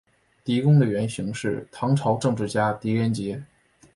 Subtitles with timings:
[0.43, 3.43] 狄公的原型是唐朝政治家狄仁杰。